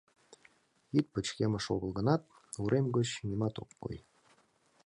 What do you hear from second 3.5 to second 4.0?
ок кой.